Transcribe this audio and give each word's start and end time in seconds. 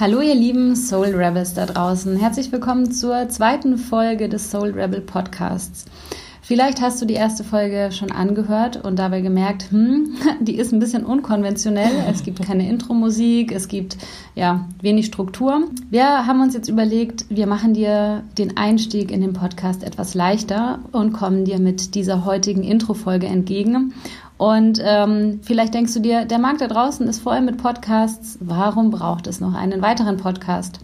Hallo 0.00 0.20
ihr 0.20 0.36
lieben 0.36 0.76
Soul 0.76 1.08
Rebels 1.08 1.54
da 1.54 1.66
draußen. 1.66 2.14
Herzlich 2.14 2.52
willkommen 2.52 2.92
zur 2.92 3.28
zweiten 3.30 3.76
Folge 3.76 4.28
des 4.28 4.48
Soul 4.48 4.70
Rebel 4.70 5.00
Podcasts. 5.00 5.86
Vielleicht 6.40 6.80
hast 6.80 7.02
du 7.02 7.04
die 7.04 7.14
erste 7.14 7.42
Folge 7.42 7.90
schon 7.90 8.12
angehört 8.12 8.84
und 8.84 9.00
dabei 9.00 9.22
gemerkt, 9.22 9.72
hm, 9.72 10.14
die 10.40 10.54
ist 10.54 10.72
ein 10.72 10.78
bisschen 10.78 11.04
unkonventionell. 11.04 11.90
Es 12.08 12.22
gibt 12.22 12.40
keine 12.40 12.68
Intro-Musik, 12.68 13.50
es 13.50 13.66
gibt 13.66 13.98
ja 14.36 14.68
wenig 14.80 15.06
Struktur. 15.06 15.64
Wir 15.90 16.28
haben 16.28 16.42
uns 16.42 16.54
jetzt 16.54 16.68
überlegt, 16.68 17.26
wir 17.28 17.48
machen 17.48 17.74
dir 17.74 18.22
den 18.38 18.56
Einstieg 18.56 19.10
in 19.10 19.20
den 19.20 19.32
Podcast 19.32 19.82
etwas 19.82 20.14
leichter 20.14 20.78
und 20.92 21.12
kommen 21.12 21.44
dir 21.44 21.58
mit 21.58 21.96
dieser 21.96 22.24
heutigen 22.24 22.62
Intro-Folge 22.62 23.26
entgegen 23.26 23.94
und 24.38 24.80
ähm, 24.82 25.40
vielleicht 25.42 25.74
denkst 25.74 25.94
du 25.94 26.00
dir, 26.00 26.24
der 26.24 26.38
Markt 26.38 26.60
da 26.60 26.68
draußen 26.68 27.06
ist 27.08 27.20
voll 27.20 27.40
mit 27.40 27.60
Podcasts. 27.60 28.38
Warum 28.40 28.90
braucht 28.90 29.26
es 29.26 29.40
noch 29.40 29.52
einen 29.52 29.82
weiteren 29.82 30.16
Podcast? 30.16 30.78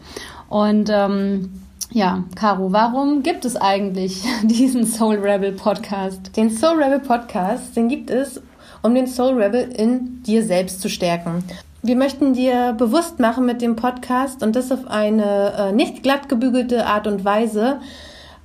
Und 0.48 0.90
ähm, 0.92 1.52
ja, 1.92 2.24
Caro, 2.34 2.72
warum 2.72 3.22
gibt 3.22 3.44
es 3.44 3.54
eigentlich 3.54 4.24
diesen 4.42 4.84
Soul 4.84 5.16
Rebel 5.16 5.52
Podcast? 5.52 6.36
Den 6.36 6.50
Soul 6.50 6.82
Rebel 6.82 6.98
Podcast, 6.98 7.76
den 7.76 7.88
gibt 7.88 8.10
es, 8.10 8.42
um 8.82 8.92
den 8.92 9.06
Soul 9.06 9.40
Rebel 9.40 9.70
in 9.70 10.24
dir 10.24 10.42
selbst 10.42 10.80
zu 10.80 10.88
stärken. 10.88 11.44
Wir 11.80 11.94
möchten 11.94 12.32
dir 12.32 12.74
bewusst 12.76 13.20
machen 13.20 13.46
mit 13.46 13.62
dem 13.62 13.76
Podcast 13.76 14.42
und 14.42 14.56
das 14.56 14.72
auf 14.72 14.88
eine 14.88 15.52
äh, 15.56 15.72
nicht 15.72 16.02
glatt 16.02 16.28
gebügelte 16.28 16.86
Art 16.86 17.06
und 17.06 17.24
Weise, 17.24 17.78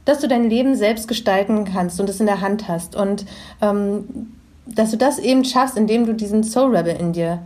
dass 0.06 0.20
du 0.20 0.28
dein 0.28 0.48
Leben 0.48 0.76
selbst 0.76 1.08
gestalten 1.08 1.66
kannst 1.66 2.00
und 2.00 2.10
es 2.10 2.20
in 2.20 2.28
der 2.28 2.42
Hand 2.42 2.68
hast. 2.68 2.96
Und 2.96 3.26
ähm, 3.62 4.36
dass 4.76 4.92
du 4.92 4.98
das 4.98 5.20
eben 5.20 5.46
schaffst, 5.46 5.78
indem 5.78 6.06
du 6.06 6.14
diesen 6.14 6.44
Soul 6.44 6.76
Rebel 6.76 6.96
in 6.96 7.14
dir 7.14 7.40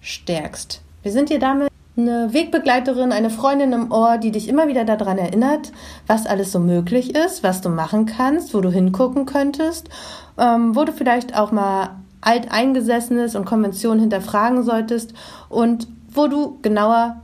stärkst. 0.00 0.80
Wir 1.02 1.12
sind 1.12 1.30
dir 1.30 1.38
damit 1.38 1.68
eine 1.96 2.32
Wegbegleiterin, 2.32 3.12
eine 3.12 3.30
Freundin 3.30 3.72
im 3.72 3.92
Ohr, 3.92 4.18
die 4.18 4.32
dich 4.32 4.48
immer 4.48 4.66
wieder 4.66 4.84
daran 4.84 5.18
erinnert, 5.18 5.70
was 6.06 6.26
alles 6.26 6.50
so 6.50 6.58
möglich 6.58 7.14
ist, 7.14 7.42
was 7.42 7.60
du 7.60 7.68
machen 7.68 8.06
kannst, 8.06 8.52
wo 8.52 8.60
du 8.60 8.70
hingucken 8.70 9.26
könntest, 9.26 9.88
ähm, 10.36 10.74
wo 10.74 10.84
du 10.84 10.92
vielleicht 10.92 11.36
auch 11.36 11.52
mal 11.52 11.90
alteingesessenes 12.20 13.36
und 13.36 13.44
Konventionen 13.44 14.00
hinterfragen 14.00 14.64
solltest 14.64 15.14
und 15.48 15.86
wo 16.10 16.26
du 16.26 16.58
genauer 16.62 17.20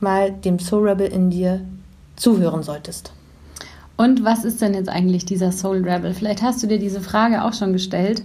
mal 0.00 0.30
dem 0.30 0.58
Soul 0.58 0.88
Rebel 0.88 1.08
in 1.08 1.30
dir 1.30 1.62
zuhören 2.14 2.62
solltest. 2.62 3.12
Und 3.96 4.24
was 4.24 4.44
ist 4.44 4.60
denn 4.60 4.74
jetzt 4.74 4.88
eigentlich 4.88 5.24
dieser 5.24 5.52
Soul 5.52 5.88
Rebel? 5.88 6.12
Vielleicht 6.12 6.42
hast 6.42 6.62
du 6.62 6.66
dir 6.66 6.78
diese 6.78 7.00
Frage 7.00 7.44
auch 7.44 7.54
schon 7.54 7.72
gestellt. 7.72 8.22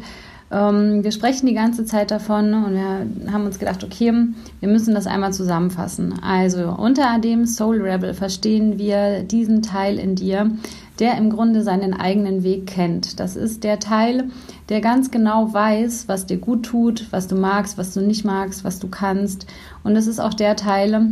Ähm, 0.51 1.03
wir 1.03 1.11
sprechen 1.11 1.45
die 1.45 1.53
ganze 1.53 1.85
Zeit 1.85 2.11
davon 2.11 2.53
und 2.53 2.73
wir 2.73 3.31
haben 3.31 3.45
uns 3.45 3.57
gedacht, 3.57 3.83
okay, 3.83 4.13
wir 4.59 4.69
müssen 4.69 4.93
das 4.93 5.07
einmal 5.07 5.33
zusammenfassen. 5.33 6.19
Also 6.21 6.69
unter 6.69 7.19
dem 7.19 7.45
Soul 7.45 7.81
Rebel 7.81 8.13
verstehen 8.13 8.77
wir 8.77 9.23
diesen 9.23 9.61
Teil 9.61 9.97
in 9.97 10.15
dir, 10.15 10.51
der 10.99 11.17
im 11.17 11.29
Grunde 11.29 11.63
seinen 11.63 11.93
eigenen 11.93 12.43
Weg 12.43 12.67
kennt. 12.67 13.19
Das 13.19 13.37
ist 13.37 13.63
der 13.63 13.79
Teil, 13.79 14.25
der 14.67 14.81
ganz 14.81 15.09
genau 15.09 15.53
weiß, 15.53 16.07
was 16.07 16.25
dir 16.25 16.37
gut 16.37 16.63
tut, 16.63 17.07
was 17.11 17.27
du 17.27 17.35
magst, 17.35 17.77
was 17.77 17.93
du 17.93 18.01
nicht 18.01 18.25
magst, 18.25 18.65
was 18.65 18.79
du 18.79 18.89
kannst. 18.89 19.47
Und 19.83 19.95
es 19.95 20.05
ist 20.05 20.19
auch 20.19 20.33
der 20.33 20.57
Teil, 20.57 21.11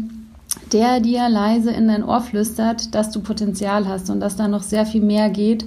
der 0.72 1.00
dir 1.00 1.30
leise 1.30 1.72
in 1.72 1.88
dein 1.88 2.04
Ohr 2.04 2.22
flüstert, 2.22 2.94
dass 2.96 3.12
du 3.12 3.22
Potenzial 3.22 3.88
hast 3.88 4.10
und 4.10 4.20
dass 4.20 4.36
da 4.36 4.48
noch 4.48 4.64
sehr 4.64 4.86
viel 4.86 5.02
mehr 5.02 5.30
geht 5.30 5.66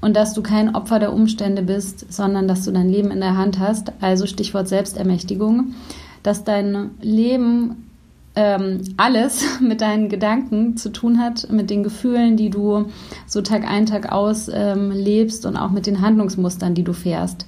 und 0.00 0.14
dass 0.14 0.34
du 0.34 0.42
kein 0.42 0.74
Opfer 0.74 0.98
der 0.98 1.12
Umstände 1.12 1.62
bist, 1.62 2.12
sondern 2.12 2.48
dass 2.48 2.64
du 2.64 2.72
dein 2.72 2.88
Leben 2.88 3.10
in 3.10 3.20
der 3.20 3.36
Hand 3.36 3.58
hast. 3.58 3.92
Also 4.00 4.26
Stichwort 4.26 4.68
Selbstermächtigung, 4.68 5.74
dass 6.22 6.44
dein 6.44 6.90
Leben 7.00 7.86
ähm, 8.34 8.82
alles 8.96 9.44
mit 9.60 9.80
deinen 9.80 10.08
Gedanken 10.08 10.76
zu 10.76 10.90
tun 10.90 11.18
hat, 11.18 11.50
mit 11.50 11.70
den 11.70 11.82
Gefühlen, 11.82 12.36
die 12.36 12.50
du 12.50 12.86
so 13.26 13.42
Tag 13.42 13.68
ein, 13.68 13.86
Tag 13.86 14.12
aus 14.12 14.50
ähm, 14.52 14.90
lebst 14.90 15.46
und 15.46 15.56
auch 15.56 15.70
mit 15.70 15.86
den 15.86 16.00
Handlungsmustern, 16.00 16.74
die 16.74 16.84
du 16.84 16.92
fährst. 16.92 17.46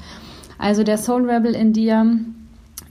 Also 0.59 0.83
der 0.83 0.99
Soul 0.99 1.31
Rebel 1.31 1.55
in 1.55 1.73
dir 1.73 2.19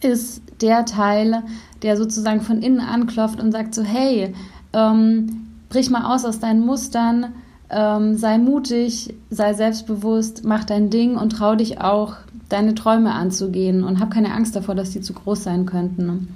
ist 0.01 0.41
der 0.61 0.85
Teil, 0.85 1.43
der 1.81 1.97
sozusagen 1.97 2.41
von 2.41 2.61
innen 2.61 2.79
anklopft 2.79 3.41
und 3.41 3.51
sagt 3.51 3.75
so, 3.75 3.83
hey, 3.83 4.33
ähm, 4.73 5.47
brich 5.69 5.89
mal 5.89 6.13
aus 6.13 6.25
aus 6.25 6.39
deinen 6.39 6.65
Mustern, 6.65 7.33
ähm, 7.69 8.15
sei 8.15 8.37
mutig, 8.37 9.13
sei 9.29 9.53
selbstbewusst, 9.53 10.43
mach 10.45 10.63
dein 10.63 10.89
Ding 10.89 11.17
und 11.17 11.31
trau 11.31 11.55
dich 11.55 11.81
auch, 11.81 12.15
deine 12.49 12.75
Träume 12.75 13.11
anzugehen 13.13 13.83
und 13.83 13.99
hab 13.99 14.11
keine 14.11 14.33
Angst 14.33 14.55
davor, 14.55 14.73
dass 14.73 14.91
die 14.91 15.01
zu 15.01 15.13
groß 15.13 15.43
sein 15.43 15.65
könnten. 15.65 16.35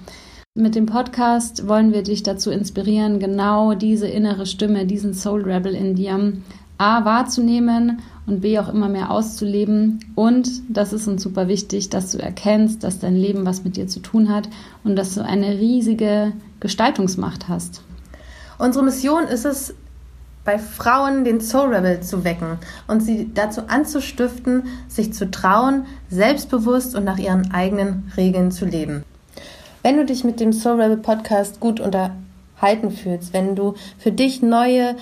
Mit 0.53 0.75
dem 0.75 0.85
Podcast 0.85 1.69
wollen 1.69 1.93
wir 1.93 2.03
dich 2.03 2.23
dazu 2.23 2.51
inspirieren, 2.51 3.19
genau 3.19 3.73
diese 3.73 4.07
innere 4.07 4.45
Stimme, 4.45 4.85
diesen 4.85 5.13
Soul 5.13 5.43
Rebel 5.43 5.73
in 5.73 5.95
dir 5.95 6.33
A 6.78 7.05
wahrzunehmen 7.05 7.99
und 8.31 8.40
B 8.42 8.58
auch 8.58 8.69
immer 8.69 8.88
mehr 8.88 9.12
auszuleben. 9.12 10.00
Und 10.16 10.50
das 10.69 10.94
ist 10.94 11.08
uns 11.08 11.22
super 11.22 11.50
wichtig, 11.50 11.90
dass 11.90 12.12
du 12.12 12.18
erkennst, 12.18 12.84
dass 12.84 13.00
dein 13.00 13.16
Leben 13.16 13.46
was 13.46 13.64
mit 13.66 13.75
dir 13.75 13.88
zu 13.88 14.00
tun 14.00 14.34
hat 14.34 14.47
und 14.86 14.96
dass 14.96 15.16
du 15.16 15.24
eine 15.24 15.59
riesige 15.59 16.31
Gestaltungsmacht 16.62 17.50
hast. 17.50 17.81
Unsere 18.58 18.86
Mission 18.86 19.25
ist 19.25 19.46
es, 19.46 19.75
bei 20.44 20.58
Frauen 20.58 21.24
den 21.24 21.40
Soul 21.40 21.75
Rebel 21.75 22.02
zu 22.02 22.24
wecken 22.24 22.58
und 22.88 23.02
sie 23.02 23.30
dazu 23.31 23.62
anzustiften, 23.68 24.64
sich 24.88 25.14
zu 25.14 25.30
trauen, 25.30 25.86
selbstbewusst 26.09 26.96
und 26.96 27.03
nach 27.03 27.20
ihren 27.20 27.52
eigenen 27.52 28.12
Regeln 28.18 28.50
zu 28.50 28.66
leben. 28.66 29.03
Wenn 29.84 29.97
du 29.97 30.06
dich 30.06 30.24
mit 30.24 30.40
dem 30.40 30.52
Soul 30.52 30.81
Rebel 30.81 30.97
Podcast 30.97 31.59
gut 31.59 31.80
unterhalten 31.80 32.90
fühlst, 32.91 33.34
wenn 33.34 33.56
du 33.56 33.75
für 34.00 34.12
dich 34.12 34.41
neue 34.41 34.96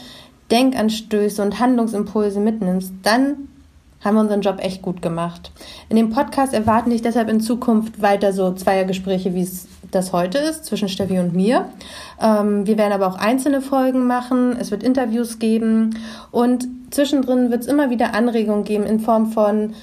Denkanstöße 0.51 1.41
und 1.41 1.59
Handlungsimpulse 1.59 2.39
mitnimmst, 2.39 2.93
dann 3.03 3.49
haben 4.03 4.15
wir 4.15 4.21
unseren 4.21 4.41
Job 4.41 4.59
echt 4.59 4.81
gut 4.81 5.01
gemacht. 5.01 5.51
In 5.89 5.97
dem 5.97 6.09
Podcast 6.09 6.53
erwarten 6.53 6.89
dich 6.89 7.01
deshalb 7.01 7.29
in 7.29 7.41
Zukunft 7.41 8.01
weiter 8.01 8.31
so 8.31 8.53
Zweiergespräche, 8.53 9.33
wie 9.33 9.41
es 9.41 9.67
das 9.91 10.13
heute 10.13 10.37
ist, 10.37 10.65
zwischen 10.65 10.87
Steffi 10.87 11.19
und 11.19 11.35
mir. 11.35 11.69
Ähm, 12.21 12.65
wir 12.65 12.77
werden 12.77 12.93
aber 12.93 13.07
auch 13.07 13.17
einzelne 13.17 13.61
Folgen 13.61 14.07
machen, 14.07 14.55
es 14.59 14.71
wird 14.71 14.83
Interviews 14.83 15.39
geben 15.39 15.97
und 16.31 16.67
zwischendrin 16.91 17.51
wird 17.51 17.61
es 17.61 17.67
immer 17.67 17.89
wieder 17.89 18.13
Anregungen 18.13 18.63
geben 18.63 18.85
in 18.85 18.99
Form 18.99 19.31
von 19.31 19.73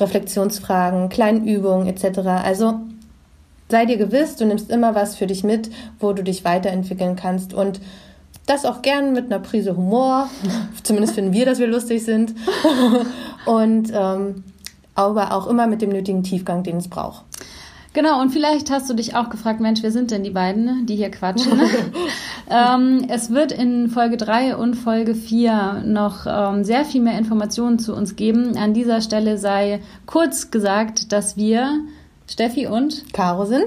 Reflexionsfragen, 0.00 1.08
kleinen 1.08 1.46
Übungen 1.46 1.86
etc. 1.86 2.18
Also 2.44 2.80
sei 3.68 3.86
dir 3.86 3.96
gewiss, 3.96 4.36
du 4.36 4.44
nimmst 4.44 4.70
immer 4.70 4.94
was 4.94 5.16
für 5.16 5.26
dich 5.26 5.44
mit, 5.44 5.70
wo 6.00 6.12
du 6.12 6.24
dich 6.24 6.44
weiterentwickeln 6.44 7.14
kannst 7.14 7.54
und 7.54 7.80
das 8.46 8.64
auch 8.64 8.82
gern 8.82 9.12
mit 9.12 9.26
einer 9.26 9.38
Prise 9.38 9.76
Humor. 9.76 10.28
Zumindest 10.82 11.14
finden 11.14 11.32
wir, 11.32 11.46
dass 11.46 11.58
wir 11.58 11.66
lustig 11.66 12.04
sind. 12.04 12.34
Und 13.46 13.90
ähm, 13.94 14.44
aber 14.94 15.32
auch 15.32 15.46
immer 15.46 15.66
mit 15.66 15.82
dem 15.82 15.90
nötigen 15.90 16.22
Tiefgang, 16.22 16.62
den 16.62 16.76
es 16.76 16.88
braucht. 16.88 17.24
Genau, 17.94 18.22
und 18.22 18.30
vielleicht 18.30 18.70
hast 18.70 18.88
du 18.88 18.94
dich 18.94 19.14
auch 19.16 19.28
gefragt, 19.28 19.60
Mensch, 19.60 19.82
wer 19.82 19.90
sind 19.90 20.10
denn 20.10 20.22
die 20.22 20.30
beiden, 20.30 20.86
die 20.86 20.96
hier 20.96 21.10
quatschen? 21.10 21.60
ähm, 22.50 23.04
es 23.08 23.30
wird 23.30 23.52
in 23.52 23.90
Folge 23.90 24.16
3 24.16 24.56
und 24.56 24.76
Folge 24.76 25.14
4 25.14 25.82
noch 25.84 26.26
ähm, 26.26 26.64
sehr 26.64 26.86
viel 26.86 27.02
mehr 27.02 27.18
Informationen 27.18 27.78
zu 27.78 27.94
uns 27.94 28.16
geben. 28.16 28.56
An 28.56 28.72
dieser 28.72 29.02
Stelle 29.02 29.36
sei 29.36 29.80
kurz 30.06 30.50
gesagt, 30.50 31.12
dass 31.12 31.36
wir 31.36 31.80
Steffi 32.26 32.66
und 32.66 33.12
Caro 33.12 33.44
sind. 33.44 33.66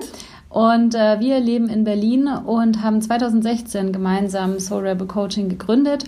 Und 0.55 0.95
äh, 0.95 1.19
wir 1.19 1.41
leben 1.41 1.67
in 1.67 1.83
Berlin 1.83 2.29
und 2.29 2.81
haben 2.81 3.01
2016 3.01 3.91
gemeinsam 3.91 4.57
Soul 4.57 4.87
Rebel 4.87 5.05
Coaching 5.05 5.49
gegründet. 5.49 6.05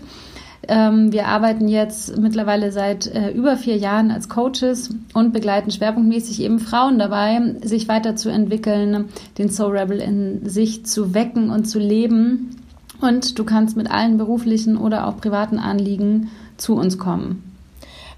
Ähm, 0.69 1.11
wir 1.11 1.27
arbeiten 1.27 1.67
jetzt 1.67 2.17
mittlerweile 2.17 2.71
seit 2.71 3.07
äh, 3.07 3.31
über 3.31 3.57
vier 3.57 3.75
Jahren 3.75 4.09
als 4.09 4.29
Coaches 4.29 4.95
und 5.13 5.33
begleiten 5.33 5.69
schwerpunktmäßig 5.69 6.41
eben 6.41 6.59
Frauen 6.59 6.97
dabei, 6.97 7.55
sich 7.61 7.89
weiterzuentwickeln, 7.89 9.09
den 9.37 9.49
Soul 9.49 9.77
Rebel 9.77 9.99
in 9.99 10.47
sich 10.47 10.85
zu 10.85 11.13
wecken 11.13 11.49
und 11.49 11.65
zu 11.65 11.77
leben. 11.77 12.55
Und 13.01 13.37
du 13.37 13.43
kannst 13.43 13.75
mit 13.75 13.91
allen 13.91 14.17
beruflichen 14.17 14.77
oder 14.77 15.07
auch 15.07 15.17
privaten 15.17 15.59
Anliegen 15.59 16.29
zu 16.55 16.75
uns 16.75 16.97
kommen. 16.97 17.43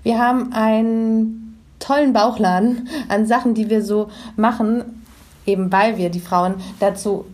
Wir 0.03 0.19
haben 0.19 0.53
einen 0.53 1.57
tollen 1.79 2.13
Bauchladen 2.13 2.87
an 3.07 3.25
Sachen, 3.25 3.55
die 3.55 3.71
wir 3.71 3.81
so 3.81 4.09
machen 4.35 4.98
eben 5.49 5.71
weil 5.71 5.97
wir 5.97 6.09
die 6.09 6.19
Frauen 6.19 6.55
dazu 6.79 7.25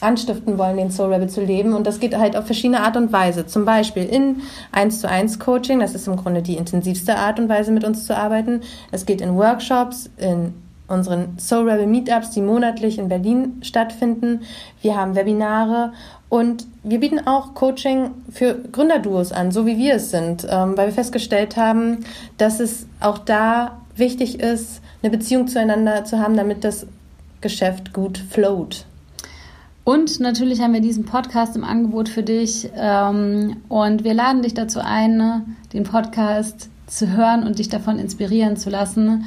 anstiften 0.00 0.58
wollen, 0.58 0.76
den 0.76 0.90
Soul 0.90 1.12
Rebel 1.12 1.28
zu 1.28 1.42
leben. 1.42 1.72
Und 1.72 1.86
das 1.86 2.00
geht 2.00 2.16
halt 2.16 2.36
auf 2.36 2.46
verschiedene 2.46 2.80
Art 2.80 2.96
und 2.96 3.12
Weise. 3.12 3.46
Zum 3.46 3.64
Beispiel 3.64 4.04
in 4.04 4.42
1 4.72 5.00
zu 5.00 5.08
1 5.08 5.38
Coaching, 5.38 5.80
das 5.80 5.94
ist 5.94 6.06
im 6.06 6.16
Grunde 6.16 6.42
die 6.42 6.56
intensivste 6.56 7.16
Art 7.16 7.38
und 7.40 7.48
Weise, 7.48 7.72
mit 7.72 7.84
uns 7.84 8.06
zu 8.06 8.16
arbeiten. 8.16 8.60
Es 8.92 9.06
geht 9.06 9.20
in 9.20 9.36
Workshops, 9.36 10.10
in 10.18 10.54
unseren 10.86 11.38
Soul 11.38 11.68
Rebel 11.68 11.86
Meetups, 11.86 12.30
die 12.30 12.40
monatlich 12.40 12.98
in 12.98 13.08
Berlin 13.08 13.60
stattfinden. 13.62 14.42
Wir 14.80 14.96
haben 14.96 15.14
Webinare 15.14 15.92
und 16.28 16.66
wir 16.82 17.00
bieten 17.00 17.26
auch 17.26 17.54
Coaching 17.54 18.10
für 18.30 18.54
Gründerduos 18.54 19.32
an, 19.32 19.50
so 19.50 19.66
wie 19.66 19.76
wir 19.76 19.96
es 19.96 20.10
sind, 20.10 20.46
ähm, 20.48 20.76
weil 20.76 20.86
wir 20.86 20.94
festgestellt 20.94 21.56
haben, 21.56 22.04
dass 22.38 22.60
es 22.60 22.86
auch 23.00 23.18
da 23.18 23.78
wichtig 23.96 24.40
ist, 24.40 24.80
eine 25.02 25.10
Beziehung 25.10 25.48
zueinander 25.48 26.04
zu 26.04 26.18
haben, 26.18 26.36
damit 26.36 26.64
das 26.64 26.86
Geschäft 27.40 27.92
gut 27.92 28.18
float. 28.18 28.84
Und 29.84 30.20
natürlich 30.20 30.60
haben 30.60 30.74
wir 30.74 30.82
diesen 30.82 31.06
Podcast 31.06 31.56
im 31.56 31.64
Angebot 31.64 32.10
für 32.10 32.22
dich. 32.22 32.68
Ähm, 32.76 33.56
und 33.68 34.04
wir 34.04 34.12
laden 34.12 34.42
dich 34.42 34.52
dazu 34.52 34.80
ein, 34.80 35.56
den 35.72 35.84
Podcast 35.84 36.68
zu 36.86 37.08
hören 37.08 37.46
und 37.46 37.58
dich 37.58 37.68
davon 37.68 37.98
inspirieren 37.98 38.56
zu 38.56 38.70
lassen, 38.70 39.24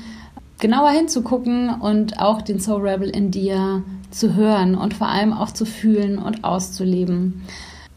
genauer 0.60 0.92
hinzugucken 0.92 1.70
und 1.70 2.20
auch 2.20 2.42
den 2.42 2.60
Soul 2.60 2.88
Rebel 2.88 3.10
in 3.10 3.32
dir 3.32 3.84
zu 4.12 4.36
hören 4.36 4.76
und 4.76 4.94
vor 4.94 5.08
allem 5.08 5.34
auch 5.34 5.52
zu 5.52 5.66
fühlen 5.66 6.20
und 6.20 6.44
auszuleben. 6.44 7.42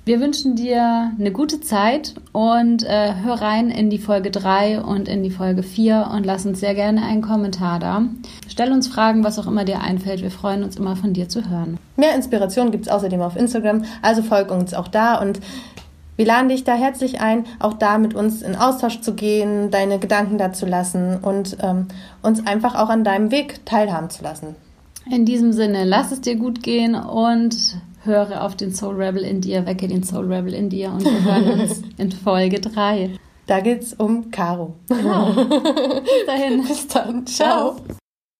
Wir 0.07 0.21
wünschen 0.21 0.55
dir 0.55 1.13
eine 1.19 1.33
gute 1.33 1.63
Zeit 1.63 2.15
und 2.33 2.83
äh, 2.83 3.15
hör 3.23 3.41
rein 3.41 3.71
in 3.71 3.89
die 3.89 3.97
Folge 3.97 4.31
3 4.31 4.83
und 4.83 5.09
in 5.09 5.23
die 5.23 5.31
Folge 5.31 5.63
4 5.63 6.11
und 6.13 6.27
lass 6.27 6.45
uns 6.45 6.61
sehr 6.61 6.75
gerne 6.75 7.03
einen 7.03 7.23
Kommentar 7.23 7.79
da. 7.79 8.03
Stell 8.47 8.71
uns 8.71 8.87
Fragen, 8.87 9.25
was 9.25 9.39
auch 9.39 9.47
immer 9.47 9.65
dir 9.65 9.81
einfällt. 9.81 10.21
Wir 10.21 10.31
freuen 10.31 10.63
uns 10.63 10.77
immer 10.77 10.95
von 10.95 11.15
dir 11.15 11.31
zu 11.31 11.49
hören. 11.49 11.79
Mehr 11.97 12.15
Inspiration 12.15 12.71
gibt 12.71 12.85
es 12.85 12.93
außerdem 12.93 13.23
auf 13.23 13.35
Instagram, 13.35 13.87
also 14.03 14.23
folg 14.23 14.51
uns 14.51 14.75
auch 14.75 14.89
da 14.89 15.23
und 15.23 15.41
wir 16.17 16.27
laden 16.27 16.51
dich 16.51 16.65
da 16.65 16.75
herzlich 16.75 17.23
ein, 17.23 17.47
auch 17.59 17.73
da 17.73 17.97
mit 17.97 18.13
uns 18.13 18.43
in 18.43 18.57
Austausch 18.57 19.01
zu 19.01 19.15
gehen, 19.15 19.71
deine 19.71 19.99
Gedanken 19.99 20.37
dazu 20.37 20.67
lassen 20.67 21.17
und 21.23 21.57
ähm, 21.63 21.87
uns 22.21 22.47
einfach 22.47 22.75
auch 22.75 22.91
an 22.91 23.05
deinem 23.05 23.31
Weg 23.31 23.65
teilhaben 23.65 24.11
zu 24.11 24.23
lassen. 24.23 24.55
In 25.11 25.25
diesem 25.25 25.55
Sinne, 25.55 25.85
lass 25.85 26.13
es 26.13 26.21
dir 26.21 26.37
gut 26.37 26.63
gehen 26.63 26.95
und 26.95 27.57
höre 28.05 28.43
auf 28.43 28.57
den 28.57 28.73
Soul 28.73 28.95
Rebel 28.97 29.23
in 29.23 29.41
dir, 29.41 29.67
wecke 29.67 29.89
den 29.89 30.03
Soul 30.03 30.33
Rebel 30.33 30.55
in 30.55 30.71
dir 30.71 30.93
und 30.93 31.05
wir 31.05 31.25
hören 31.25 31.61
uns 31.61 31.83
in 31.99 32.13
Folge 32.13 32.61
3. 32.61 33.11
Da 33.47 33.61
geht's 33.61 33.93
um 33.93 34.31
Caro. 34.31 34.75
Genau. 34.89 35.31
Bis 35.33 36.27
dahin. 36.27 36.63
Bis 36.69 36.89
dann. 36.89 37.27
Ciao. 37.27 37.77
Ciao. 37.77 37.99